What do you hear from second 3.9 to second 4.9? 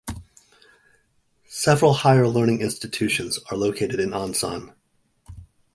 in Ansan.